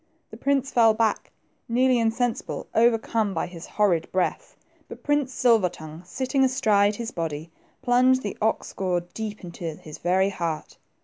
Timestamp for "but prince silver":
4.89-5.69